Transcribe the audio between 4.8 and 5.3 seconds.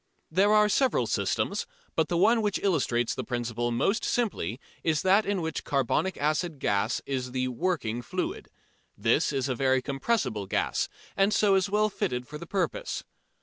is that